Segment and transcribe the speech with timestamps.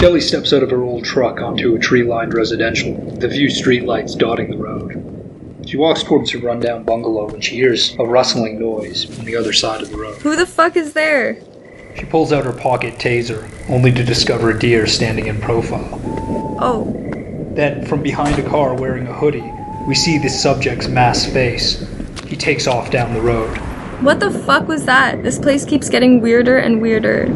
[0.00, 3.48] Shelly steps out of her old truck onto a tree lined residential, with a few
[3.48, 4.96] streetlights dotting the road.
[5.68, 9.52] She walks towards her rundown bungalow when she hears a rustling noise on the other
[9.52, 10.16] side of the road.
[10.22, 11.36] Who the fuck is there?
[11.96, 16.00] She pulls out her pocket taser, only to discover a deer standing in profile.
[16.58, 16.84] Oh,
[17.54, 19.52] Then, from behind a car wearing a hoodie,
[19.86, 21.86] we see the subject's masked face.
[22.26, 23.54] He takes off down the road.
[24.00, 25.22] what the fuck was that?
[25.22, 27.26] This place keeps getting weirder and weirder.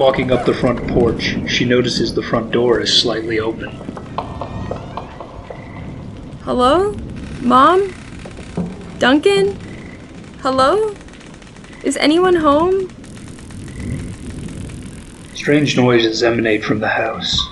[0.00, 3.68] Walking up the front porch, she notices the front door is slightly open.
[6.42, 6.96] Hello?
[7.42, 7.92] Mom?
[8.98, 9.58] Duncan?
[10.40, 10.94] Hello?
[11.84, 12.88] Is anyone home?
[15.34, 17.50] Strange noises emanate from the house.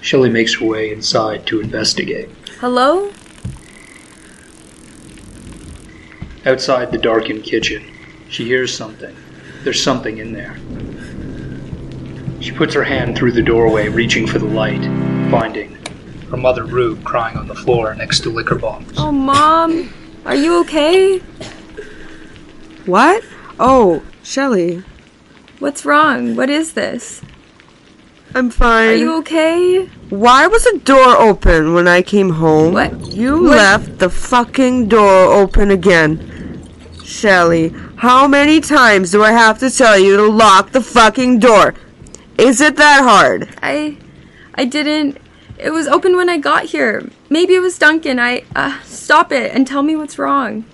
[0.00, 2.28] Shelly makes her way inside to investigate.
[2.58, 3.12] Hello?
[6.44, 7.92] Outside the darkened kitchen,
[8.28, 9.14] she hears something.
[9.62, 10.58] There's something in there.
[12.46, 14.80] She puts her hand through the doorway, reaching for the light,
[15.32, 15.74] finding
[16.30, 18.92] her mother Rube crying on the floor next to liquor bottles.
[18.96, 19.92] Oh, Mom?
[20.24, 21.18] Are you okay?
[22.86, 23.24] What?
[23.58, 24.84] Oh, Shelly.
[25.58, 26.36] What's wrong?
[26.36, 27.20] What is this?
[28.32, 28.90] I'm fine.
[28.90, 29.86] Are you okay?
[30.10, 32.74] Why was the door open when I came home?
[32.74, 33.08] What?
[33.08, 33.56] You What?
[33.56, 36.62] left the fucking door open again.
[37.02, 41.74] Shelly, how many times do I have to tell you to lock the fucking door?
[42.38, 43.48] Is it that hard?
[43.62, 43.96] I.
[44.54, 45.18] I didn't.
[45.58, 47.08] It was open when I got here.
[47.30, 48.18] Maybe it was Duncan.
[48.18, 48.44] I.
[48.54, 50.64] Uh, stop it and tell me what's wrong.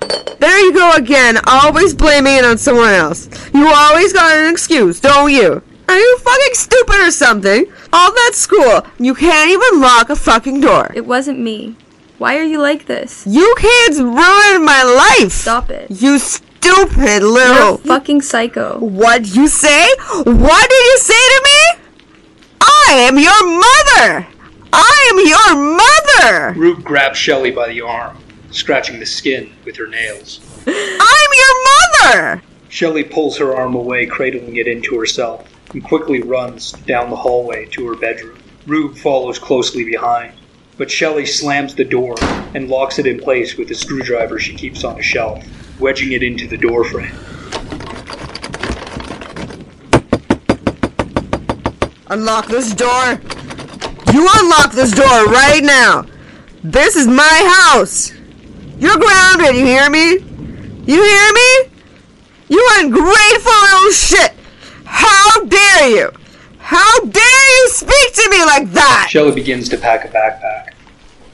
[0.40, 3.28] There you go again, always blaming it on someone else.
[3.55, 5.62] You always got an excuse, don't you?
[5.88, 7.66] Are you fucking stupid or something?
[7.92, 10.90] All that school, you can't even lock a fucking door.
[10.94, 11.77] It wasn't me.
[12.18, 13.27] Why are you like this?
[13.27, 15.33] You kids ruined my life!
[15.33, 15.90] Stop it.
[15.90, 18.78] You stupid little You're fucking psycho.
[18.78, 19.89] What you say?
[20.24, 21.31] What did you say to me?
[21.31, 21.31] I
[23.02, 24.27] am your mother!
[24.73, 26.61] I am your mother!
[26.61, 28.17] Rube grabs Shelly by the arm,
[28.52, 30.40] scratching the skin with her nails.
[30.67, 32.42] I'm your mother!
[32.68, 37.67] Shelly pulls her arm away, cradling it into herself, and quickly runs down the hallway
[37.73, 38.39] to her bedroom.
[38.67, 40.35] Rube follows closely behind,
[40.79, 42.14] but Shelly slams the door
[42.55, 45.45] and locks it in place with a screwdriver she keeps on a shelf,
[45.80, 47.12] wedging it into the doorframe.
[52.12, 53.18] Unlock this door.
[54.12, 56.05] You unlock this door right now.
[56.62, 58.12] This is my house.
[58.78, 60.18] You're grounded, you hear me?
[60.84, 61.70] You hear me?
[62.48, 64.34] You ungrateful little shit.
[64.84, 66.12] How dare you?
[66.58, 69.06] How dare you speak to me like that?
[69.08, 70.74] Shelly begins to pack a backpack,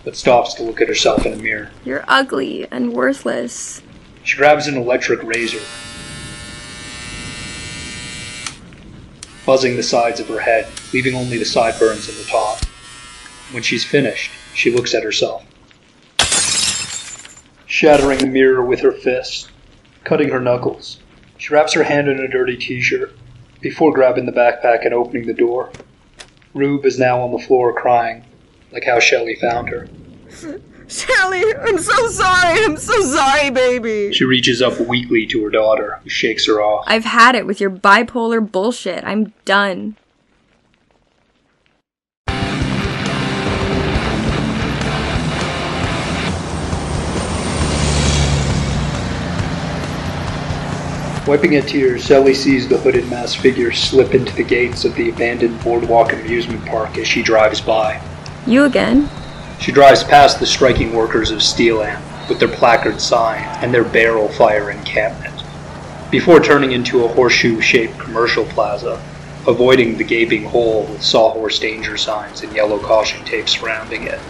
[0.04, 1.72] but stops to look at herself in a mirror.
[1.84, 3.82] You're ugly and worthless.
[4.22, 5.58] She grabs an electric razor,
[9.48, 12.62] buzzing the sides of her head, leaving only the sideburns and the top.
[13.50, 15.42] When she's finished, she looks at herself,
[17.64, 19.50] shattering the mirror with her fist,
[20.04, 21.00] cutting her knuckles.
[21.38, 23.16] She wraps her hand in a dirty t shirt
[23.62, 25.70] before grabbing the backpack and opening the door.
[26.52, 28.26] Rube is now on the floor crying,
[28.70, 29.88] like how Shelly found her.
[30.88, 32.64] Shelly, I'm so sorry.
[32.64, 34.12] I'm so sorry, baby.
[34.14, 36.84] She reaches up weakly to her daughter, who shakes her off.
[36.86, 39.04] I've had it with your bipolar bullshit.
[39.04, 39.96] I'm done.
[51.26, 55.10] Wiping a tear, Sally sees the hooded masked figure slip into the gates of the
[55.10, 58.00] abandoned boardwalk amusement park as she drives by.
[58.46, 59.10] You again?
[59.60, 63.84] She drives past the striking workers of Steel Amp with their placard sign and their
[63.84, 65.42] barrel fire encampment,
[66.10, 69.02] before turning into a horseshoe shaped commercial plaza,
[69.46, 74.20] avoiding the gaping hole with sawhorse danger signs and yellow caution tape surrounding it.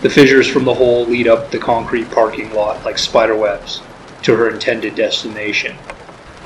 [0.00, 3.82] The fissures from the hole lead up the concrete parking lot like spiderwebs
[4.22, 5.76] to her intended destination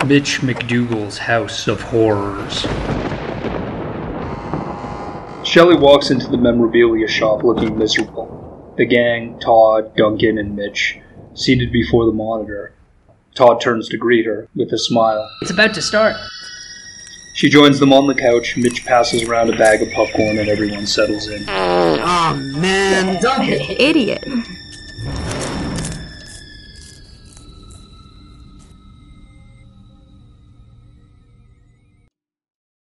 [0.07, 2.67] Mitch McDougal's House of Horrors.
[5.53, 8.73] Shelly walks into the memorabilia shop looking miserable.
[8.79, 10.99] The gang, Todd, Duncan, and Mitch,
[11.35, 12.73] seated before the monitor.
[13.35, 15.29] Todd turns to greet her with a smile.
[15.43, 16.17] It's about to start.
[17.35, 18.57] She joins them on the couch.
[18.57, 21.45] Mitch passes around a bag of popcorn and everyone settles in.
[21.47, 23.21] Oh man.
[23.79, 24.25] Idiot.